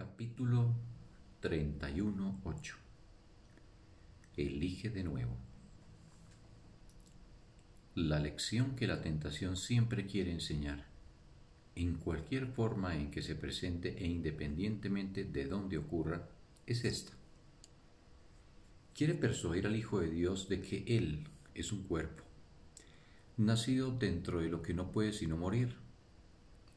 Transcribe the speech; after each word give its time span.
Capítulo 0.00 0.74
31.8 1.42 2.72
Elige 4.34 4.88
de 4.88 5.04
nuevo. 5.04 5.36
La 7.94 8.18
lección 8.18 8.76
que 8.76 8.86
la 8.86 9.02
tentación 9.02 9.58
siempre 9.58 10.06
quiere 10.06 10.32
enseñar, 10.32 10.86
en 11.74 11.96
cualquier 11.96 12.46
forma 12.46 12.96
en 12.96 13.10
que 13.10 13.20
se 13.20 13.34
presente 13.34 14.02
e 14.02 14.06
independientemente 14.06 15.24
de 15.24 15.44
dónde 15.44 15.76
ocurra, 15.76 16.30
es 16.64 16.86
esta. 16.86 17.12
Quiere 18.94 19.12
persuadir 19.12 19.66
al 19.66 19.76
Hijo 19.76 20.00
de 20.00 20.08
Dios 20.08 20.48
de 20.48 20.62
que 20.62 20.82
Él 20.86 21.28
es 21.54 21.72
un 21.72 21.82
cuerpo, 21.82 22.24
nacido 23.36 23.90
dentro 23.90 24.40
de 24.40 24.48
lo 24.48 24.62
que 24.62 24.72
no 24.72 24.92
puede 24.92 25.12
sino 25.12 25.36
morir 25.36 25.76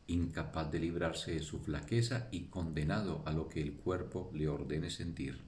incapaz 0.07 0.71
de 0.71 0.79
librarse 0.79 1.33
de 1.33 1.41
su 1.41 1.59
flaqueza 1.59 2.27
y 2.31 2.45
condenado 2.45 3.23
a 3.25 3.31
lo 3.31 3.49
que 3.49 3.61
el 3.61 3.73
cuerpo 3.73 4.29
le 4.33 4.47
ordene 4.47 4.89
sentir. 4.89 5.41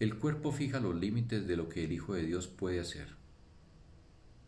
El 0.00 0.18
cuerpo 0.18 0.50
fija 0.50 0.80
los 0.80 0.96
límites 0.96 1.46
de 1.46 1.56
lo 1.56 1.68
que 1.68 1.84
el 1.84 1.92
Hijo 1.92 2.14
de 2.14 2.24
Dios 2.24 2.48
puede 2.48 2.80
hacer. 2.80 3.08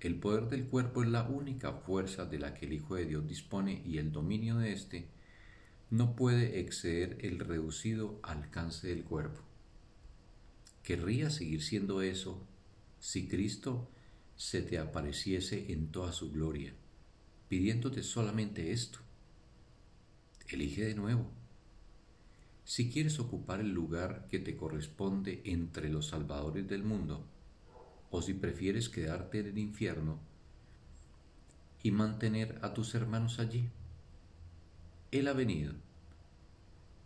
El 0.01 0.17
poder 0.17 0.49
del 0.49 0.67
cuerpo 0.67 1.03
es 1.03 1.09
la 1.09 1.23
única 1.23 1.73
fuerza 1.73 2.27
de 2.27 2.39
la 2.39 2.55
que 2.55 2.67
el 2.67 2.73
Hijo 2.73 2.97
de 2.97 3.07
Dios 3.07 3.27
dispone 3.27 3.83
y 3.87 3.99
el 3.99 4.11
dominio 4.11 4.57
de 4.59 4.73
éste 4.73 5.09
no 5.91 6.17
puede 6.17 6.59
exceder 6.59 7.19
el 7.21 7.39
reducido 7.39 8.19
alcance 8.23 8.89
del 8.89 9.05
cuerpo. 9.05 9.43
¿Querría 10.83 11.31
seguir 11.31 11.63
siendo 11.63 12.03
eso 12.03 12.45
si 12.99 13.29
Cristo 13.29 13.89
se 14.37 14.61
te 14.61 14.79
apareciese 14.79 15.73
en 15.73 15.93
toda 15.93 16.13
su 16.13 16.33
gloria? 16.33 16.75
Pidiéndote 17.55 18.03
solamente 18.03 18.73
esto. 18.73 18.99
Elige 20.49 20.87
de 20.87 20.97
nuevo. 20.97 21.31
Si 22.65 22.91
quieres 22.91 23.21
ocupar 23.21 23.61
el 23.61 23.71
lugar 23.71 24.27
que 24.29 24.41
te 24.41 24.57
corresponde 24.57 25.41
entre 25.45 25.89
los 25.89 26.09
salvadores 26.09 26.67
del 26.67 26.83
mundo, 26.83 27.25
o 28.11 28.23
si 28.23 28.35
prefieres 28.35 28.89
quedarte 28.89 29.39
en 29.39 29.47
el 29.47 29.59
infierno 29.59 30.19
y 31.85 31.93
mantener 31.93 32.59
a 32.63 32.75
tus 32.75 32.93
hermanos 32.97 33.39
allí. 33.39 33.69
Él 35.13 35.29
ha 35.29 35.33
venido 35.33 35.75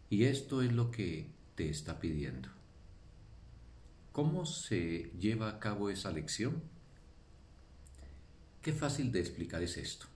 y 0.09 0.25
esto 0.25 0.63
es 0.63 0.73
lo 0.73 0.91
que 0.91 1.27
te 1.57 1.69
está 1.69 2.01
pidiendo. 2.01 2.49
¿Cómo 4.13 4.47
se 4.47 5.11
lleva 5.21 5.51
a 5.51 5.59
cabo 5.59 5.91
esa 5.91 6.11
lección? 6.11 6.63
Qué 8.63 8.73
fácil 8.73 9.13
de 9.13 9.21
explicar 9.21 9.63
es 9.63 9.77
esto. 9.77 10.07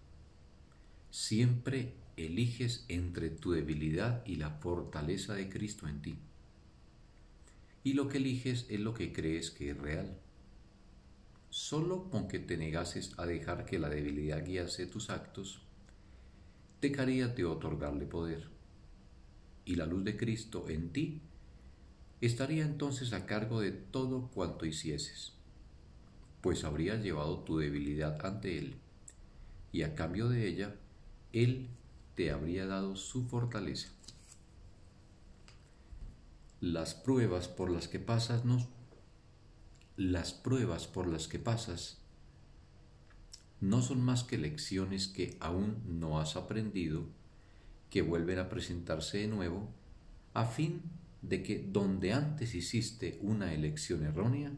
Siempre 1.13 1.93
eliges 2.17 2.87
entre 2.89 3.29
tu 3.29 3.53
debilidad 3.53 4.25
y 4.25 4.37
la 4.37 4.49
fortaleza 4.49 5.35
de 5.35 5.51
Cristo 5.51 5.87
en 5.87 6.01
ti. 6.01 6.17
Y 7.85 7.93
lo 7.93 8.09
que 8.09 8.17
eliges 8.17 8.65
es 8.71 8.81
lo 8.81 8.95
que 8.95 9.13
crees 9.13 9.51
que 9.51 9.73
es 9.73 9.77
real. 9.77 10.17
Solo 11.51 12.09
con 12.09 12.29
que 12.29 12.39
te 12.39 12.57
negases 12.57 13.13
a 13.19 13.27
dejar 13.27 13.67
que 13.67 13.79
la 13.79 13.91
debilidad 13.91 14.43
guiase 14.43 14.87
tus 14.87 15.11
actos, 15.11 15.61
dejarías 16.81 17.37
de 17.37 17.45
otorgarle 17.45 18.07
poder. 18.07 18.49
Y 19.67 19.75
la 19.75 19.85
luz 19.85 20.05
de 20.05 20.17
Cristo 20.17 20.65
en 20.71 20.95
ti 20.95 21.21
estaría 22.23 22.65
entonces 22.65 23.13
a 23.13 23.27
cargo 23.27 23.61
de 23.61 23.73
todo 23.73 24.31
cuanto 24.31 24.65
hicieses, 24.65 25.35
pues 26.41 26.65
habrías 26.65 27.03
llevado 27.03 27.41
tu 27.41 27.59
debilidad 27.59 28.25
ante 28.25 28.57
Él, 28.57 28.77
y 29.73 29.83
a 29.83 29.95
cambio 29.95 30.31
de 30.31 30.49
ella 30.49 30.75
él 31.33 31.69
te 32.15 32.31
habría 32.31 32.67
dado 32.67 32.97
su 32.97 33.25
fortaleza. 33.27 33.89
Las 36.61 36.95
pruebas 36.95 37.49
por 37.49 37.71
las 37.71 37.89
que 37.89 37.99
pasas 37.99 38.45
no, 38.45 38.69
las 39.97 40.33
pruebas 40.33 40.87
por 40.87 41.07
las 41.07 41.27
que 41.27 41.39
pasas 41.39 41.99
no 43.61 43.83
son 43.83 44.03
más 44.03 44.25
que 44.25 44.39
lecciones 44.39 45.09
que 45.09 45.37
aún 45.41 45.83
no 45.87 46.21
has 46.21 46.37
aprendido, 46.37 47.07
que 47.91 48.03
vuelven 48.03 48.39
a 48.39 48.49
presentarse 48.49 49.19
de 49.19 49.29
nuevo, 49.29 49.69
a 50.35 50.47
fin 50.47 50.83
de 51.23 51.43
que 51.43 51.59
donde 51.59 52.13
antes 52.13 52.55
hiciste 52.55 53.19
una 53.23 53.53
elección 53.55 54.05
errónea, 54.05 54.53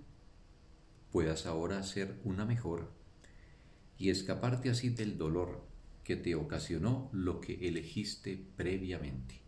puedas 1.12 1.47
ahora 1.47 1.78
hacer 1.78 2.19
una 2.25 2.44
mejor 2.44 2.91
y 3.98 4.10
escaparte 4.10 4.71
así 4.71 4.88
del 4.88 5.19
dolor 5.19 5.73
que 6.04 6.16
te 6.16 6.34
ocasionó 6.34 7.09
lo 7.12 7.41
que 7.41 7.66
elegiste 7.66 8.47
previamente. 8.56 9.41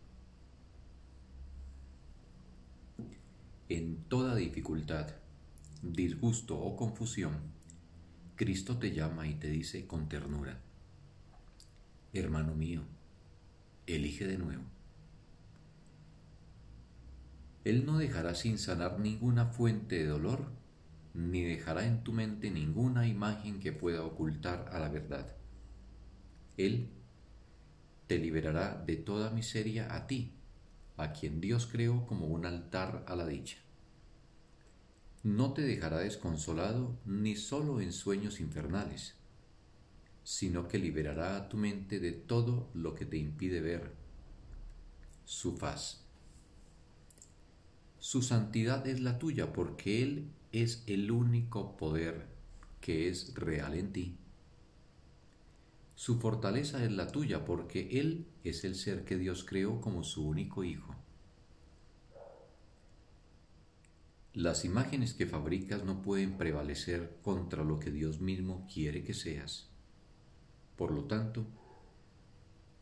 En 3.69 3.97
toda 4.09 4.35
dificultad, 4.35 5.07
disgusto 5.83 6.57
o 6.57 6.75
confusión, 6.75 7.33
Cristo 8.35 8.77
te 8.77 8.91
llama 8.91 9.27
y 9.27 9.35
te 9.35 9.49
dice 9.49 9.85
con 9.87 10.09
ternura, 10.09 10.61
hermano 12.13 12.55
mío, 12.55 12.81
elige 13.85 14.25
de 14.25 14.37
nuevo. 14.37 14.63
Él 17.65 17.85
no 17.85 17.97
dejará 17.97 18.33
sin 18.33 18.57
sanar 18.57 18.99
ninguna 18.99 19.47
fuente 19.47 19.97
de 19.97 20.05
dolor, 20.05 20.45
ni 21.13 21.41
dejará 21.41 21.85
en 21.85 22.03
tu 22.03 22.13
mente 22.13 22.49
ninguna 22.49 23.07
imagen 23.07 23.59
que 23.59 23.73
pueda 23.73 24.05
ocultar 24.05 24.69
a 24.71 24.79
la 24.79 24.87
verdad. 24.89 25.35
Él 26.57 26.89
te 28.07 28.17
liberará 28.17 28.83
de 28.85 28.95
toda 28.95 29.29
miseria 29.29 29.93
a 29.95 30.07
ti, 30.07 30.31
a 30.97 31.13
quien 31.13 31.39
Dios 31.39 31.67
creó 31.67 32.05
como 32.07 32.27
un 32.27 32.45
altar 32.45 33.05
a 33.07 33.15
la 33.15 33.27
dicha. 33.27 33.57
No 35.23 35.53
te 35.53 35.61
dejará 35.61 35.99
desconsolado 35.99 36.97
ni 37.05 37.35
solo 37.35 37.81
en 37.81 37.93
sueños 37.93 38.39
infernales, 38.39 39.15
sino 40.23 40.67
que 40.67 40.79
liberará 40.79 41.37
a 41.37 41.49
tu 41.49 41.57
mente 41.57 41.99
de 41.99 42.11
todo 42.11 42.69
lo 42.73 42.95
que 42.95 43.05
te 43.05 43.17
impide 43.17 43.61
ver 43.61 43.93
su 45.25 45.57
faz. 45.57 46.01
Su 47.99 48.21
santidad 48.21 48.87
es 48.87 49.01
la 49.01 49.19
tuya 49.19 49.51
porque 49.51 50.01
Él 50.01 50.31
es 50.51 50.83
el 50.87 51.11
único 51.11 51.75
poder 51.75 52.27
que 52.79 53.09
es 53.09 53.33
real 53.35 53.73
en 53.73 53.91
ti. 53.91 54.17
Su 55.97 56.19
fortaleza 56.19 56.85
es 56.85 56.91
la 56.91 57.07
tuya 57.07 57.43
porque 57.43 57.99
Él 57.99 58.27
es 58.43 58.63
el 58.65 58.75
ser 58.75 59.03
que 59.03 59.17
Dios 59.17 59.43
creó 59.43 59.81
como 59.81 60.03
su 60.03 60.27
único 60.27 60.63
Hijo. 60.63 60.95
Las 64.31 64.63
imágenes 64.63 65.15
que 65.15 65.25
fabricas 65.25 65.83
no 65.85 66.03
pueden 66.03 66.37
prevalecer 66.37 67.17
contra 67.23 67.63
lo 67.63 67.79
que 67.79 67.89
Dios 67.89 68.21
mismo 68.21 68.67
quiere 68.71 69.03
que 69.03 69.15
seas. 69.15 69.71
Por 70.75 70.91
lo 70.91 71.05
tanto, 71.05 71.47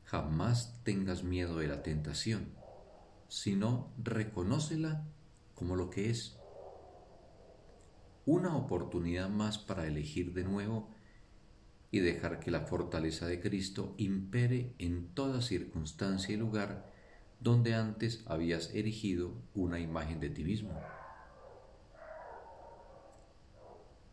jamás 0.03 0.83
tengas 0.83 1.23
miedo 1.23 1.59
de 1.59 1.69
la 1.69 1.83
tentación, 1.83 2.49
sino 3.29 3.93
reconócela 3.97 5.05
como 5.53 5.77
lo 5.77 5.89
que 5.89 6.09
es. 6.09 6.37
Una 8.25 8.57
oportunidad 8.57 9.29
más 9.29 9.57
para 9.57 9.87
elegir 9.87 10.33
de 10.33 10.43
nuevo 10.43 10.94
y 11.95 12.01
dejar 12.01 12.41
que 12.41 12.51
la 12.51 12.59
fortaleza 12.59 13.25
de 13.25 13.39
Cristo 13.39 13.95
impere 13.95 14.73
en 14.79 15.07
toda 15.13 15.41
circunstancia 15.41 16.33
y 16.33 16.37
lugar 16.37 16.91
donde 17.39 17.73
antes 17.73 18.21
habías 18.25 18.73
erigido 18.73 19.31
una 19.53 19.79
imagen 19.79 20.19
de 20.19 20.29
ti 20.29 20.43
mismo. 20.43 20.77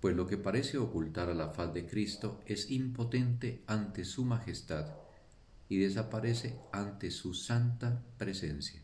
Pues 0.00 0.15
lo 0.15 0.28
que 0.28 0.38
parece 0.38 0.78
ocultar 0.78 1.28
a 1.28 1.34
la 1.34 1.48
faz 1.48 1.75
de 1.75 1.84
Cristo 1.84 2.41
es 2.47 2.70
impotente 2.70 3.65
ante 3.66 4.04
su 4.04 4.25
majestad 4.25 4.94
y 5.69 5.78
desaparece 5.78 6.60
ante 6.70 7.11
su 7.11 7.35
santa 7.35 8.00
presencia. 8.17 8.81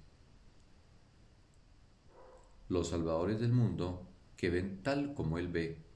Los 2.69 2.89
salvadores 2.89 3.39
del 3.39 3.53
mundo, 3.53 4.09
que 4.37 4.51
ven 4.51 4.83
tal 4.83 5.15
como 5.15 5.39
Él 5.39 5.47
ve, 5.47 5.88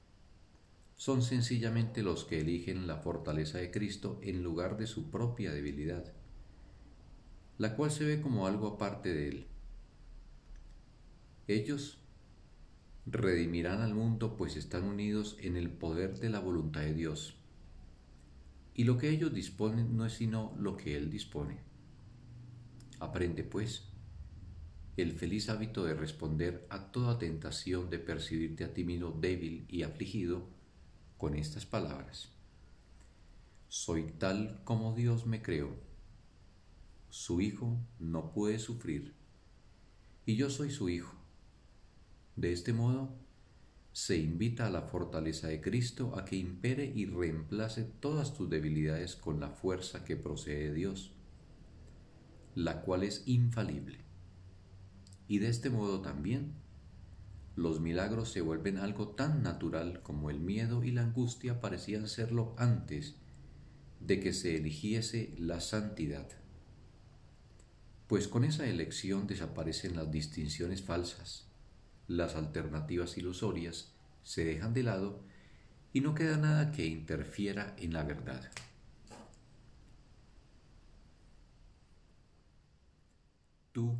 son 1.03 1.21
sencillamente 1.21 2.01
los 2.01 2.23
que 2.23 2.39
eligen 2.39 2.87
la 2.87 2.95
fortaleza 2.95 3.57
de 3.57 3.71
Cristo 3.71 4.21
en 4.23 4.41
lugar 4.41 4.77
de 4.77 4.87
su 4.87 5.11
propia 5.11 5.51
debilidad, 5.51 6.13
la 7.57 7.75
cual 7.75 7.91
se 7.91 8.05
ve 8.05 8.21
como 8.21 8.47
algo 8.47 8.67
aparte 8.67 9.13
de 9.13 9.27
Él. 9.27 9.47
Ellos 11.49 11.97
redimirán 13.05 13.81
al 13.81 13.93
mundo 13.93 14.37
pues 14.37 14.55
están 14.55 14.85
unidos 14.85 15.35
en 15.41 15.57
el 15.57 15.69
poder 15.69 16.19
de 16.19 16.29
la 16.29 16.39
voluntad 16.39 16.79
de 16.79 16.93
Dios. 16.93 17.35
Y 18.73 18.85
lo 18.85 18.97
que 18.97 19.09
ellos 19.09 19.33
disponen 19.33 19.97
no 19.97 20.05
es 20.05 20.13
sino 20.13 20.55
lo 20.57 20.77
que 20.77 20.95
Él 20.95 21.09
dispone. 21.09 21.57
Aprende 23.01 23.43
pues 23.43 23.89
el 24.95 25.11
feliz 25.11 25.49
hábito 25.49 25.83
de 25.83 25.95
responder 25.95 26.65
a 26.69 26.93
toda 26.93 27.19
tentación 27.19 27.89
de 27.89 27.99
percibirte 27.99 28.63
a 28.63 28.73
ti 28.73 28.85
mismo 28.85 29.11
débil 29.11 29.65
y 29.67 29.83
afligido 29.83 30.62
con 31.23 31.35
estas 31.35 31.65
palabras. 31.65 32.27
Soy 33.69 34.11
tal 34.19 34.61
como 34.65 34.93
Dios 34.93 35.25
me 35.25 35.41
creó. 35.41 35.69
su 37.09 37.39
hijo, 37.39 37.77
no 37.97 38.33
puede 38.33 38.59
sufrir, 38.59 39.13
y 40.25 40.35
yo 40.35 40.49
soy 40.49 40.69
su 40.69 40.89
hijo. 40.89 41.15
De 42.35 42.51
este 42.51 42.73
modo, 42.73 43.15
se 43.93 44.17
invita 44.17 44.67
a 44.67 44.69
la 44.69 44.81
fortaleza 44.81 45.47
de 45.47 45.61
Cristo 45.61 46.13
a 46.17 46.25
que 46.25 46.35
impere 46.35 46.91
y 46.93 47.05
reemplace 47.05 47.83
todas 47.83 48.33
tus 48.33 48.49
debilidades 48.49 49.15
con 49.15 49.39
la 49.39 49.49
fuerza 49.49 50.03
que 50.03 50.17
procede 50.17 50.71
de 50.71 50.73
Dios, 50.73 51.13
la 52.53 52.81
cual 52.81 53.03
es 53.03 53.23
infalible. 53.27 53.99
Y 55.29 55.39
de 55.39 55.47
este 55.47 55.69
modo 55.69 56.01
también, 56.01 56.62
los 57.55 57.79
milagros 57.79 58.31
se 58.31 58.41
vuelven 58.41 58.77
algo 58.77 59.09
tan 59.09 59.43
natural 59.43 60.01
como 60.01 60.29
el 60.29 60.39
miedo 60.39 60.83
y 60.83 60.91
la 60.91 61.03
angustia 61.03 61.61
parecían 61.61 62.07
serlo 62.07 62.55
antes 62.57 63.15
de 63.99 64.19
que 64.19 64.33
se 64.33 64.57
eligiese 64.57 65.33
la 65.37 65.61
santidad. 65.61 66.27
Pues 68.07 68.27
con 68.27 68.43
esa 68.43 68.65
elección 68.67 69.27
desaparecen 69.27 69.95
las 69.95 70.11
distinciones 70.11 70.81
falsas, 70.81 71.47
las 72.07 72.35
alternativas 72.35 73.17
ilusorias 73.17 73.93
se 74.23 74.45
dejan 74.45 74.73
de 74.73 74.83
lado 74.83 75.23
y 75.93 76.01
no 76.01 76.15
queda 76.15 76.37
nada 76.37 76.71
que 76.71 76.85
interfiera 76.85 77.75
en 77.77 77.93
la 77.93 78.03
verdad. 78.03 78.51
Tú 83.71 83.95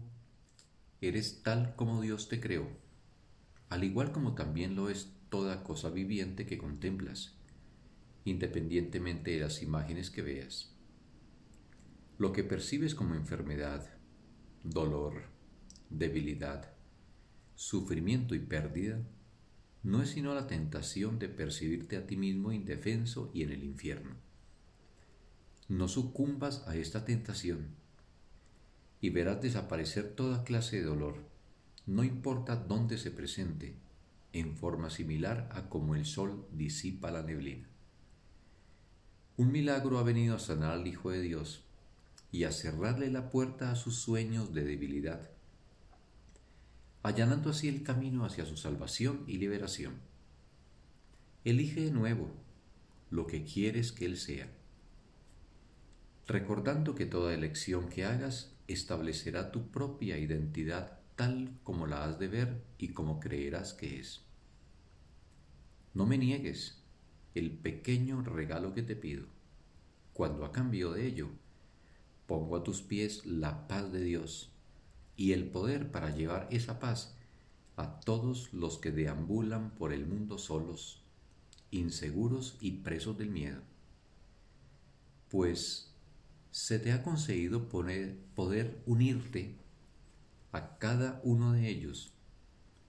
eres 1.01 1.43
tal 1.43 1.75
como 1.75 2.01
Dios 2.01 2.29
te 2.29 2.39
creó, 2.39 2.82
al 3.73 3.83
igual 3.83 4.11
como 4.11 4.35
también 4.35 4.75
lo 4.75 4.91
es 4.91 5.11
toda 5.29 5.63
cosa 5.63 5.89
viviente 5.89 6.45
que 6.45 6.59
contemplas, 6.59 7.33
independientemente 8.23 9.31
de 9.31 9.39
las 9.39 9.63
imágenes 9.63 10.11
que 10.11 10.21
veas. 10.21 10.75
Lo 12.19 12.33
que 12.33 12.43
percibes 12.43 12.93
como 12.93 13.15
enfermedad, 13.15 13.89
dolor, 14.63 15.23
debilidad, 15.89 16.71
sufrimiento 17.55 18.35
y 18.35 18.39
pérdida, 18.39 19.01
no 19.81 20.03
es 20.03 20.11
sino 20.11 20.35
la 20.35 20.45
tentación 20.45 21.17
de 21.17 21.29
percibirte 21.29 21.97
a 21.97 22.05
ti 22.05 22.15
mismo 22.15 22.51
indefenso 22.51 23.31
y 23.33 23.41
en 23.41 23.53
el 23.53 23.63
infierno. 23.63 24.13
No 25.67 25.87
sucumbas 25.87 26.63
a 26.67 26.75
esta 26.75 27.05
tentación 27.05 27.69
y 29.01 29.09
verás 29.09 29.41
desaparecer 29.41 30.13
toda 30.13 30.43
clase 30.43 30.75
de 30.75 30.83
dolor, 30.83 31.32
no 31.85 32.03
importa 32.03 32.55
dónde 32.55 32.97
se 32.97 33.11
presente, 33.11 33.75
en 34.31 34.55
forma 34.55 34.89
similar 34.89 35.49
a 35.51 35.69
como 35.69 35.95
el 35.95 36.05
sol 36.05 36.47
disipa 36.51 37.11
la 37.11 37.23
neblina. 37.23 37.67
Un 39.37 39.51
milagro 39.51 39.99
ha 39.99 40.03
venido 40.03 40.35
a 40.35 40.39
sanar 40.39 40.71
al 40.71 40.87
Hijo 40.87 41.11
de 41.11 41.21
Dios 41.21 41.63
y 42.31 42.45
a 42.45 42.51
cerrarle 42.51 43.11
la 43.11 43.29
puerta 43.29 43.71
a 43.71 43.75
sus 43.75 43.97
sueños 43.97 44.53
de 44.53 44.63
debilidad 44.63 45.33
allanando 47.03 47.49
así 47.49 47.67
el 47.67 47.83
camino 47.83 48.25
hacia 48.25 48.45
su 48.45 48.55
salvación 48.55 49.25
y 49.27 49.37
liberación. 49.37 49.95
Elige 51.43 51.81
de 51.81 51.91
nuevo 51.91 52.31
lo 53.11 53.27
que 53.27 53.43
quieres 53.43 53.91
que 53.91 54.05
Él 54.05 54.17
sea, 54.17 54.49
recordando 56.25 56.95
que 56.95 57.05
toda 57.05 57.33
elección 57.33 57.89
que 57.89 58.05
hagas 58.05 58.55
establecerá 58.67 59.51
tu 59.51 59.69
propia 59.69 60.17
identidad 60.17 60.99
tal 61.15 61.59
como 61.63 61.87
la 61.87 62.05
has 62.05 62.19
de 62.19 62.27
ver 62.27 62.63
y 62.77 62.89
como 62.89 63.19
creerás 63.19 63.73
que 63.73 63.99
es. 63.99 64.21
No 65.93 66.05
me 66.05 66.17
niegues 66.17 66.81
el 67.35 67.51
pequeño 67.51 68.21
regalo 68.21 68.73
que 68.73 68.83
te 68.83 68.95
pido, 68.95 69.25
cuando 70.13 70.45
a 70.45 70.51
cambio 70.51 70.91
de 70.91 71.05
ello 71.05 71.29
pongo 72.27 72.55
a 72.55 72.63
tus 72.63 72.81
pies 72.81 73.25
la 73.25 73.67
paz 73.67 73.91
de 73.91 74.03
Dios 74.03 74.51
y 75.15 75.33
el 75.33 75.49
poder 75.49 75.91
para 75.91 76.15
llevar 76.15 76.47
esa 76.51 76.79
paz 76.79 77.15
a 77.75 77.99
todos 77.99 78.53
los 78.53 78.77
que 78.77 78.91
deambulan 78.91 79.71
por 79.71 79.93
el 79.93 80.05
mundo 80.05 80.37
solos, 80.37 81.03
inseguros 81.71 82.57
y 82.61 82.71
presos 82.71 83.17
del 83.17 83.29
miedo. 83.29 83.61
Pues 85.29 85.91
se 86.51 86.77
te 86.77 86.91
ha 86.91 87.01
conseguido 87.01 87.67
poder 87.67 88.81
unirte 88.85 89.62
a 90.53 90.77
cada 90.77 91.19
uno 91.23 91.51
de 91.51 91.67
ellos 91.67 92.13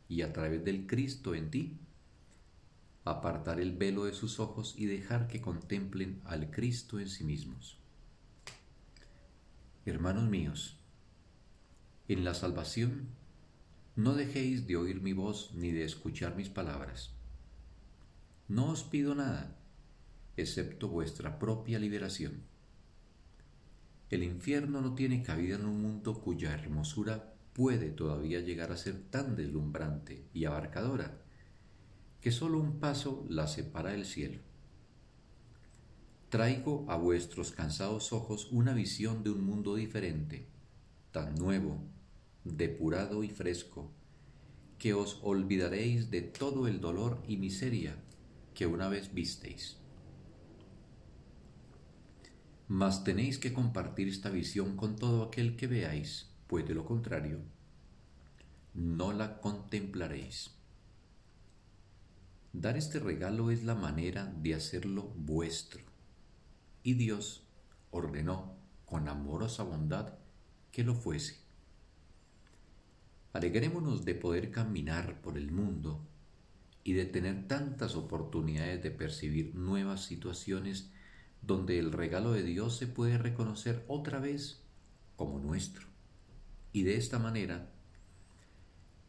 y 0.09 0.23
a 0.23 0.33
través 0.33 0.65
del 0.65 0.87
Cristo 0.87 1.35
en 1.35 1.51
ti, 1.51 1.79
apartar 3.05 3.59
el 3.59 3.77
velo 3.77 4.05
de 4.05 4.13
sus 4.13 4.39
ojos 4.39 4.75
y 4.79 4.87
dejar 4.87 5.27
que 5.27 5.41
contemplen 5.41 6.21
al 6.25 6.51
Cristo 6.51 7.01
en 7.01 7.09
sí 7.09 7.25
mismos. 7.25 7.79
Hermanos 9.87 10.29
míos, 10.29 10.79
en 12.07 12.25
la 12.25 12.35
salvación, 12.35 13.09
no 13.97 14.15
dejéis 14.15 14.67
de 14.67 14.77
oír 14.77 15.01
mi 15.01 15.13
voz 15.13 15.53
ni 15.55 15.73
de 15.73 15.85
escuchar 15.85 16.37
mis 16.37 16.51
palabras. 16.51 17.13
No 18.47 18.71
os 18.71 18.85
pido 18.85 19.15
nada, 19.15 19.57
excepto 20.37 20.89
vuestra 20.89 21.39
propia 21.39 21.79
liberación. 21.79 22.43
El 24.11 24.23
infierno 24.23 24.83
no 24.83 24.95
tiene 24.95 25.23
cabida 25.23 25.57
en 25.57 25.65
un 25.65 25.81
mundo 25.81 26.21
cuya 26.21 26.53
hermosura 26.53 27.34
puede 27.55 27.91
todavía 27.91 28.41
llegar 28.41 28.73
a 28.73 28.77
ser 28.77 29.01
tan 29.11 29.37
deslumbrante 29.37 30.27
y 30.35 30.45
abarcadora 30.45 31.23
que 32.21 32.33
solo 32.33 32.59
un 32.59 32.81
paso 32.81 33.25
la 33.29 33.47
separa 33.47 33.91
del 33.91 34.05
cielo. 34.05 34.41
Traigo 36.31 36.85
a 36.89 36.97
vuestros 36.97 37.53
cansados 37.53 38.13
ojos 38.13 38.49
una 38.51 38.75
visión 38.75 39.23
de 39.23 39.31
un 39.31 39.45
mundo 39.45 39.77
diferente, 39.77 40.49
tan 41.13 41.37
nuevo, 41.37 41.79
depurado 42.43 43.23
y 43.23 43.29
fresco, 43.29 43.93
que 44.79 44.95
os 44.95 45.21
olvidaréis 45.23 46.11
de 46.11 46.23
todo 46.23 46.67
el 46.67 46.81
dolor 46.81 47.23
y 47.29 47.37
miseria 47.37 47.95
que 48.53 48.67
una 48.67 48.89
vez 48.89 49.15
visteis. 49.15 49.77
Mas 52.67 53.05
tenéis 53.05 53.39
que 53.39 53.53
compartir 53.53 54.09
esta 54.09 54.31
visión 54.31 54.77
con 54.77 54.97
todo 54.97 55.23
aquel 55.23 55.57
que 55.57 55.69
veáis, 55.69 56.34
pues 56.47 56.67
de 56.67 56.75
lo 56.75 56.85
contrario, 56.85 57.39
no 58.75 59.13
la 59.13 59.41
contemplaréis. 59.41 60.51
Dar 62.53 62.77
este 62.77 63.01
regalo 63.01 63.51
es 63.51 63.65
la 63.65 63.75
manera 63.75 64.33
de 64.41 64.55
hacerlo 64.55 65.13
vuestro. 65.17 65.83
Y 66.83 66.95
Dios 66.95 67.47
ordenó 67.91 68.57
con 68.85 69.09
amorosa 69.09 69.63
bondad 69.63 70.15
que 70.71 70.85
lo 70.85 70.95
fuese. 70.95 71.39
Alegrémonos 73.33 74.05
de 74.05 74.15
poder 74.15 74.51
caminar 74.51 75.21
por 75.21 75.37
el 75.37 75.51
mundo 75.51 76.07
y 76.85 76.93
de 76.93 77.07
tener 77.07 77.49
tantas 77.49 77.97
oportunidades 77.97 78.83
de 78.83 78.91
percibir 78.91 79.55
nuevas 79.55 80.05
situaciones 80.05 80.91
donde 81.43 81.79
el 81.79 81.93
regalo 81.93 82.33
de 82.33 82.43
Dios 82.43 82.77
se 82.77 82.87
puede 82.87 83.19
reconocer 83.19 83.85
otra 83.89 84.21
vez 84.21 84.63
como 85.17 85.39
nuestro. 85.39 85.94
Y 86.75 86.83
de 86.83 86.97
esta 86.97 87.21
manera, 87.21 87.71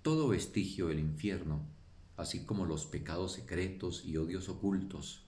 todo 0.04 0.28
vestigio 0.28 0.90
del 0.90 1.00
infierno, 1.00 1.66
así 2.16 2.46
como 2.46 2.64
los 2.64 2.86
pecados 2.86 3.34
secretos 3.34 4.06
y 4.06 4.18
odios 4.18 4.50
ocultos, 4.50 5.24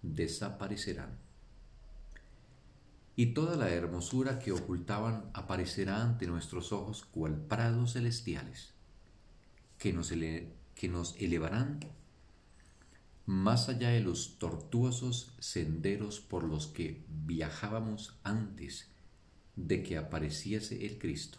desaparecerán. 0.00 1.18
Y 3.14 3.34
toda 3.34 3.56
la 3.56 3.68
hermosura 3.68 4.38
que 4.38 4.52
ocultaban 4.52 5.30
aparecerá 5.34 6.02
ante 6.02 6.26
nuestros 6.26 6.72
ojos 6.72 7.04
cual 7.04 7.36
prados 7.36 7.92
celestiales, 7.92 8.72
que 9.76 9.92
nos, 9.92 10.08
que 10.08 10.88
nos 10.88 11.14
elevarán 11.18 11.80
más 13.26 13.68
allá 13.68 13.90
de 13.90 14.00
los 14.00 14.38
tortuosos 14.38 15.34
senderos 15.40 16.20
por 16.20 16.44
los 16.44 16.68
que 16.68 17.04
viajábamos 17.26 18.18
antes 18.22 18.88
de 19.66 19.82
que 19.82 19.98
apareciese 19.98 20.86
el 20.86 20.98
Cristo. 20.98 21.38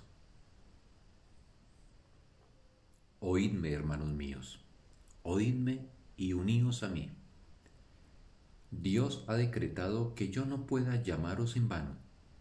Oídme, 3.22 3.72
hermanos 3.72 4.10
míos, 4.10 4.60
oídme 5.24 5.88
y 6.18 6.34
uníos 6.34 6.84
a 6.84 6.90
mí. 6.90 7.10
Dios 8.72 9.24
ha 9.28 9.36
decretado 9.36 10.16
que 10.16 10.30
yo 10.30 10.46
no 10.46 10.68
pueda 10.68 11.02
llamaros 11.02 11.56
en 11.56 11.70
vano, 11.70 11.98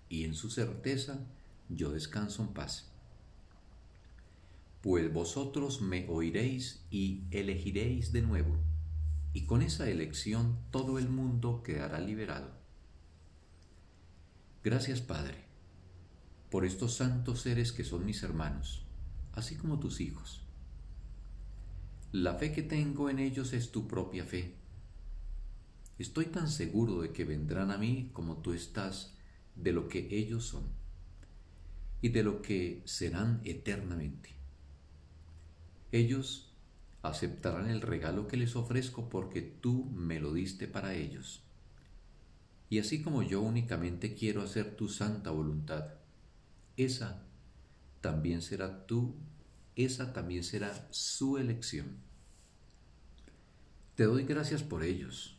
y 0.09 0.25
en 0.25 0.35
su 0.35 0.51
certeza 0.51 1.27
yo 1.69 1.91
descanso 1.91 2.43
en 2.43 2.49
paz. 2.49 2.91
Pues 4.83 5.13
vosotros 5.13 5.81
me 5.81 6.07
oiréis 6.09 6.85
y 6.91 7.23
elegiréis 7.31 8.13
de 8.13 8.23
nuevo, 8.23 8.57
y 9.33 9.47
con 9.47 9.63
esa 9.63 9.89
elección 9.89 10.59
todo 10.71 10.99
el 10.99 11.09
mundo 11.09 11.63
quedará 11.63 12.01
liberado. 12.01 12.51
Gracias, 14.63 15.01
Padre, 15.01 15.48
por 16.51 16.65
estos 16.65 16.95
santos 16.95 17.41
seres 17.43 17.73
que 17.73 17.85
son 17.85 18.05
mis 18.05 18.23
hermanos, 18.23 18.85
así 19.33 19.57
como 19.57 19.79
tus 19.79 20.01
hijos. 20.01 20.43
La 22.13 22.35
fe 22.35 22.53
que 22.53 22.63
tengo 22.63 23.11
en 23.11 23.19
ellos 23.19 23.53
es 23.53 23.71
tu 23.71 23.87
propia 23.87 24.25
fe 24.25 24.59
Estoy 25.99 26.27
tan 26.27 26.49
seguro 26.49 27.03
de 27.03 27.11
que 27.11 27.25
vendrán 27.25 27.73
a 27.73 27.77
mí 27.77 28.11
como 28.13 28.37
tú 28.37 28.53
estás 28.53 29.15
de 29.57 29.73
lo 29.73 29.89
que 29.89 30.09
ellos 30.11 30.45
son. 30.45 30.79
y 32.01 32.11
de 32.11 32.23
lo 32.23 32.43
que 32.43 32.81
serán 32.85 33.41
eternamente. 33.43 34.31
Ellos 35.91 36.53
aceptarán 37.03 37.69
el 37.69 37.81
regalo 37.81 38.29
que 38.29 38.37
les 38.37 38.55
ofrezco 38.55 39.09
porque 39.09 39.43
tú 39.43 39.87
me 39.87 40.21
lo 40.21 40.33
diste 40.33 40.69
para 40.69 40.95
ellos. 40.95 41.43
Y 42.71 42.79
así 42.79 43.03
como 43.03 43.25
yo 43.25 43.41
únicamente 43.41 44.15
quiero 44.15 44.43
hacer 44.43 44.77
tu 44.77 44.89
santa 44.89 45.33
voluntad, 45.33 45.95
esa 46.79 47.27
también 48.01 48.41
será 48.41 48.87
tú, 48.87 49.15
esa 49.77 50.13
también 50.13 50.43
será 50.43 50.89
su 50.91 51.37
elección. 51.37 51.99
Te 53.95 54.05
doy 54.05 54.25
gracias 54.25 54.63
por 54.63 54.83
ellos. 54.83 55.37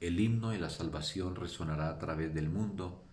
El 0.00 0.20
himno 0.20 0.50
de 0.50 0.58
la 0.58 0.70
salvación 0.70 1.36
resonará 1.36 1.90
a 1.90 1.98
través 1.98 2.32
del 2.32 2.48
mundo 2.48 3.04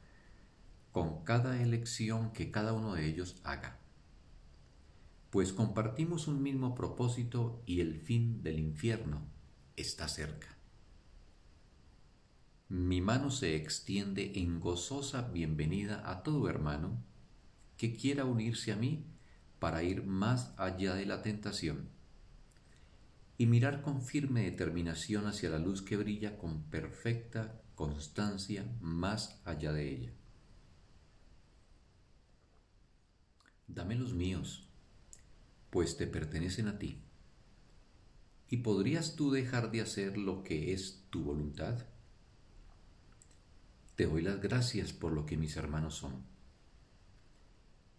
con 0.92 1.24
cada 1.24 1.62
elección 1.62 2.32
que 2.32 2.52
cada 2.52 2.74
uno 2.74 2.94
de 2.94 3.06
ellos 3.06 3.36
haga 3.44 3.82
pues 5.32 5.54
compartimos 5.54 6.28
un 6.28 6.44
mismo 6.44 6.76
propósito 6.76 7.64
y 7.66 7.80
el 7.80 7.96
fin 7.96 8.44
del 8.44 8.60
infierno 8.60 9.22
está 9.78 10.10
cerca. 10.10 10.61
Mi 12.74 13.02
mano 13.02 13.32
se 13.32 13.58
extiende 13.58 14.32
en 14.36 14.62
gozosa 14.62 15.24
bienvenida 15.24 16.10
a 16.10 16.24
todo 16.24 16.48
hermano 16.48 17.04
que 17.76 17.98
quiera 17.98 18.24
unirse 18.24 18.72
a 18.72 18.78
mí 18.78 19.04
para 19.60 19.84
ir 19.84 20.06
más 20.06 20.54
allá 20.56 20.96
de 20.96 21.06
la 21.06 21.22
tentación 21.22 21.90
y 23.38 23.46
mirar 23.48 23.82
con 23.82 24.02
firme 24.02 24.44
determinación 24.44 25.28
hacia 25.28 25.50
la 25.50 25.60
luz 25.60 25.82
que 25.82 25.98
brilla 25.98 26.38
con 26.38 26.64
perfecta 26.70 27.62
constancia 27.76 28.66
más 28.80 29.42
allá 29.44 29.74
de 29.74 29.92
ella. 29.92 30.14
Dame 33.68 33.96
los 33.96 34.14
míos 34.14 34.70
pues 35.72 35.98
te 35.98 36.08
pertenecen 36.08 36.70
a 36.70 36.80
ti. 36.80 37.02
¿Y 38.48 38.58
podrías 38.58 39.18
tú 39.18 39.30
dejar 39.30 39.72
de 39.72 39.82
hacer 39.82 40.18
lo 40.18 40.46
que 40.46 40.72
es 40.72 41.04
tu 41.10 41.22
voluntad? 41.22 41.91
Te 43.96 44.06
doy 44.06 44.22
las 44.22 44.42
gracias 44.42 44.94
por 44.94 45.12
lo 45.12 45.26
que 45.26 45.38
mis 45.38 45.58
hermanos 45.58 45.96
son. 45.96 46.24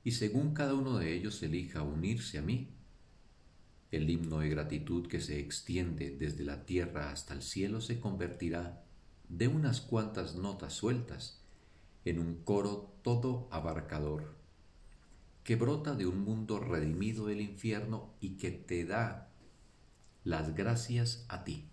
Y 0.05 0.13
según 0.13 0.55
cada 0.55 0.75
uno 0.75 0.99
de 0.99 1.13
ellos 1.15 1.43
elija 1.43 1.83
unirse 1.83 2.39
a 2.39 2.43
mí, 2.43 2.75
el 3.91 4.09
himno 4.09 4.41
de 4.41 4.49
gratitud 4.49 5.07
que 5.07 5.21
se 5.21 5.39
extiende 5.39 6.11
desde 6.11 6.45
la 6.45 6.65
tierra 6.65 7.11
hasta 7.11 7.35
el 7.35 7.43
cielo 7.43 7.81
se 7.81 8.01
convertirá 8.01 8.85
de 9.29 9.49
unas 9.49 9.81
cuantas 9.81 10.35
notas 10.35 10.73
sueltas 10.73 11.43
en 12.05 12.19
un 12.19 12.43
coro 12.43 12.95
todo 13.03 13.49
abarcador 13.51 14.35
que 15.45 15.57
brota 15.57 15.95
de 15.95 16.07
un 16.07 16.21
mundo 16.21 16.61
redimido 16.61 17.27
del 17.27 17.41
infierno 17.41 18.15
y 18.21 18.37
que 18.37 18.51
te 18.51 18.85
da 18.85 19.29
las 20.25 20.55
gracias 20.55 21.25
a 21.29 21.45
ti. 21.45 21.69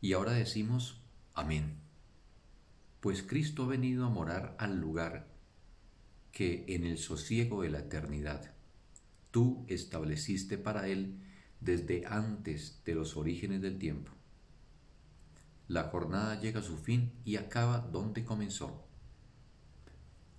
Y 0.00 0.12
ahora 0.12 0.32
decimos, 0.32 1.00
amén, 1.34 1.83
pues 3.04 3.22
Cristo 3.22 3.64
ha 3.64 3.66
venido 3.66 4.06
a 4.06 4.08
morar 4.08 4.56
al 4.58 4.80
lugar 4.80 5.26
que 6.32 6.64
en 6.68 6.86
el 6.86 6.96
sosiego 6.96 7.60
de 7.60 7.68
la 7.68 7.80
eternidad 7.80 8.54
tú 9.30 9.66
estableciste 9.68 10.56
para 10.56 10.88
Él 10.88 11.20
desde 11.60 12.06
antes 12.06 12.80
de 12.86 12.94
los 12.94 13.18
orígenes 13.18 13.60
del 13.60 13.76
tiempo. 13.76 14.10
La 15.68 15.82
jornada 15.82 16.40
llega 16.40 16.60
a 16.60 16.62
su 16.62 16.78
fin 16.78 17.12
y 17.26 17.36
acaba 17.36 17.80
donde 17.80 18.24
comenzó 18.24 18.86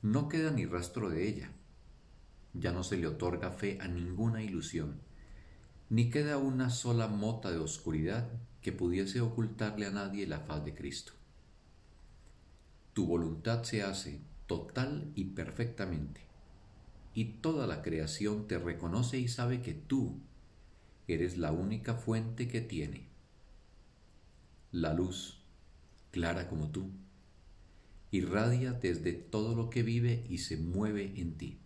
no 0.02 0.28
queda 0.28 0.50
ni 0.50 0.66
rastro 0.66 1.12
de 1.12 1.28
ella. 1.28 1.52
Ya 2.56 2.72
no 2.72 2.84
se 2.84 2.98
le 2.98 3.06
otorga 3.06 3.52
fe 3.52 3.78
a 3.80 3.88
ninguna 3.88 4.42
ilusión, 4.42 5.02
ni 5.92 6.10
queda 6.10 6.40
una 6.40 6.72
sola 6.72 7.06
mota 7.06 7.52
de 7.52 7.60
oscuridad 7.60 8.28
que 8.64 8.72
pudiese 8.72 9.22
ocultarle 9.22 9.86
a 9.86 9.92
nadie 9.92 10.26
la 10.26 10.40
faz 10.40 10.66
de 10.66 10.74
Cristo. 10.74 11.15
Tu 12.96 13.06
voluntad 13.06 13.64
se 13.64 13.84
hace 13.84 14.22
total 14.48 15.12
y 15.16 15.26
perfectamente, 15.26 16.22
y 17.14 17.26
toda 17.26 17.68
la 17.68 17.82
creación 17.82 18.48
te 18.48 18.58
reconoce 18.58 19.20
y 19.20 19.28
sabe 19.28 19.62
que 19.62 19.74
tú 19.74 20.22
eres 21.06 21.38
la 21.38 21.52
única 21.52 21.96
fuente 21.96 22.48
que 22.48 22.62
tiene. 22.62 23.10
La 24.72 24.94
luz, 24.94 25.42
clara 26.12 26.48
como 26.48 26.70
tú, 26.70 26.90
irradia 28.12 28.72
desde 28.72 29.12
todo 29.12 29.56
lo 29.56 29.70
que 29.70 29.84
vive 29.84 30.26
y 30.30 30.38
se 30.38 30.56
mueve 30.56 31.20
en 31.20 31.34
ti. 31.34 31.58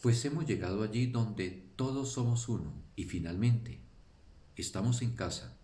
Pues 0.00 0.24
hemos 0.24 0.46
llegado 0.46 0.82
allí 0.82 1.08
donde 1.08 1.50
todos 1.76 2.12
somos 2.12 2.48
uno 2.48 2.72
y 2.96 3.04
finalmente 3.04 3.80
estamos 4.56 5.02
en 5.02 5.14
casa, 5.14 5.58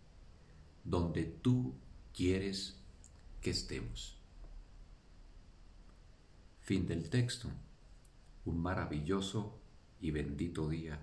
donde 0.84 1.24
tú 1.24 1.72
quieres 2.12 2.76
que 3.40 3.48
estemos. 3.48 4.15
Fin 6.66 6.84
del 6.84 7.08
texto. 7.08 7.48
Un 8.44 8.60
maravilloso 8.60 9.56
y 10.00 10.10
bendito 10.10 10.68
día 10.68 10.98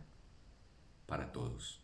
para 1.06 1.32
todos. 1.32 1.83